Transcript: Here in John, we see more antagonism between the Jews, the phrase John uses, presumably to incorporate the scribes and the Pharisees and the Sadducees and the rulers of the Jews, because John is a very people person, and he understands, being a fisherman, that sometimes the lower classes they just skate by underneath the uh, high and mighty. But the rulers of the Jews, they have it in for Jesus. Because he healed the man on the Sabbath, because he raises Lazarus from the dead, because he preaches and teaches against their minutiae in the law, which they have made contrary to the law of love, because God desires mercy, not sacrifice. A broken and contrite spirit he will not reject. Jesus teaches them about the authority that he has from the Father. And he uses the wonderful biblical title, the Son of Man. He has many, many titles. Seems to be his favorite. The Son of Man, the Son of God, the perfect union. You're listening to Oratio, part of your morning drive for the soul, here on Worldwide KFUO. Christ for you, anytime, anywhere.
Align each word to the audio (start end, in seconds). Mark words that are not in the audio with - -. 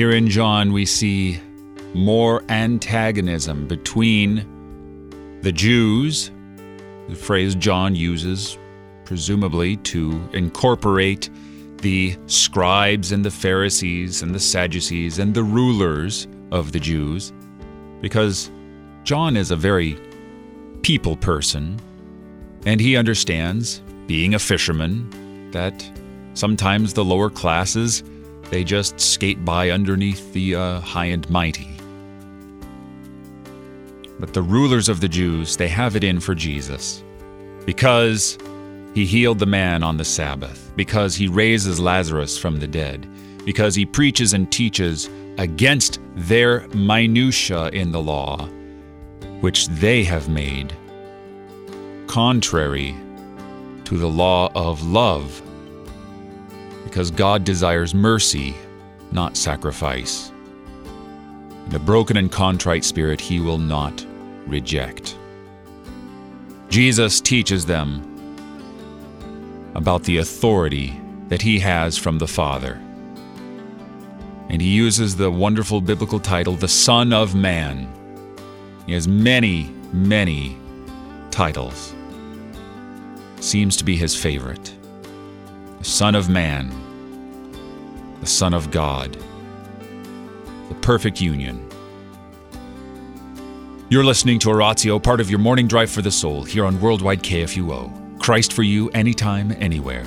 Here 0.00 0.12
in 0.12 0.30
John, 0.30 0.72
we 0.72 0.86
see 0.86 1.38
more 1.92 2.42
antagonism 2.48 3.68
between 3.68 5.38
the 5.42 5.52
Jews, 5.52 6.30
the 7.10 7.14
phrase 7.14 7.54
John 7.54 7.94
uses, 7.94 8.56
presumably 9.04 9.76
to 9.76 10.26
incorporate 10.32 11.28
the 11.82 12.16
scribes 12.28 13.12
and 13.12 13.22
the 13.22 13.30
Pharisees 13.30 14.22
and 14.22 14.34
the 14.34 14.40
Sadducees 14.40 15.18
and 15.18 15.34
the 15.34 15.44
rulers 15.44 16.26
of 16.50 16.72
the 16.72 16.80
Jews, 16.80 17.34
because 18.00 18.50
John 19.04 19.36
is 19.36 19.50
a 19.50 19.56
very 19.56 19.98
people 20.80 21.14
person, 21.14 21.78
and 22.64 22.80
he 22.80 22.96
understands, 22.96 23.82
being 24.06 24.32
a 24.32 24.38
fisherman, 24.38 25.50
that 25.50 25.86
sometimes 26.32 26.94
the 26.94 27.04
lower 27.04 27.28
classes 27.28 28.02
they 28.50 28.64
just 28.64 29.00
skate 29.00 29.44
by 29.44 29.70
underneath 29.70 30.32
the 30.32 30.56
uh, 30.56 30.80
high 30.80 31.06
and 31.06 31.28
mighty. 31.30 31.76
But 34.18 34.34
the 34.34 34.42
rulers 34.42 34.88
of 34.88 35.00
the 35.00 35.08
Jews, 35.08 35.56
they 35.56 35.68
have 35.68 35.96
it 35.96 36.04
in 36.04 36.20
for 36.20 36.34
Jesus. 36.34 37.02
Because 37.64 38.36
he 38.94 39.06
healed 39.06 39.38
the 39.38 39.46
man 39.46 39.82
on 39.82 39.96
the 39.96 40.04
Sabbath, 40.04 40.72
because 40.76 41.14
he 41.14 41.28
raises 41.28 41.80
Lazarus 41.80 42.36
from 42.36 42.58
the 42.58 42.66
dead, 42.66 43.08
because 43.44 43.74
he 43.74 43.86
preaches 43.86 44.34
and 44.34 44.50
teaches 44.50 45.08
against 45.38 46.00
their 46.14 46.66
minutiae 46.68 47.68
in 47.68 47.92
the 47.92 48.02
law, 48.02 48.46
which 49.40 49.68
they 49.68 50.04
have 50.04 50.28
made 50.28 50.74
contrary 52.10 52.92
to 53.84 53.96
the 53.96 54.08
law 54.08 54.50
of 54.56 54.82
love, 54.82 55.40
because 56.90 57.12
God 57.12 57.44
desires 57.44 57.94
mercy, 57.94 58.52
not 59.12 59.36
sacrifice. 59.36 60.32
A 61.72 61.78
broken 61.78 62.16
and 62.16 62.32
contrite 62.32 62.84
spirit 62.84 63.20
he 63.20 63.38
will 63.38 63.58
not 63.58 64.04
reject. 64.48 65.16
Jesus 66.68 67.20
teaches 67.20 67.64
them 67.64 68.04
about 69.76 70.02
the 70.02 70.18
authority 70.18 71.00
that 71.28 71.40
he 71.40 71.60
has 71.60 71.96
from 71.96 72.18
the 72.18 72.26
Father. 72.26 72.80
And 74.48 74.60
he 74.60 74.70
uses 74.70 75.14
the 75.14 75.30
wonderful 75.30 75.80
biblical 75.80 76.18
title, 76.18 76.54
the 76.54 76.66
Son 76.66 77.12
of 77.12 77.36
Man. 77.36 77.88
He 78.86 78.94
has 78.94 79.06
many, 79.06 79.72
many 79.92 80.56
titles. 81.30 81.94
Seems 83.38 83.76
to 83.76 83.84
be 83.84 83.94
his 83.94 84.16
favorite. 84.16 84.74
The 85.80 85.86
Son 85.86 86.14
of 86.14 86.28
Man, 86.28 86.68
the 88.20 88.26
Son 88.26 88.52
of 88.52 88.70
God, 88.70 89.16
the 90.68 90.74
perfect 90.82 91.22
union. 91.22 91.66
You're 93.88 94.04
listening 94.04 94.38
to 94.40 94.50
Oratio, 94.50 94.98
part 94.98 95.22
of 95.22 95.30
your 95.30 95.38
morning 95.38 95.66
drive 95.66 95.90
for 95.90 96.02
the 96.02 96.10
soul, 96.10 96.44
here 96.44 96.66
on 96.66 96.78
Worldwide 96.82 97.22
KFUO. 97.22 98.20
Christ 98.20 98.52
for 98.52 98.62
you, 98.62 98.90
anytime, 98.90 99.56
anywhere. 99.58 100.04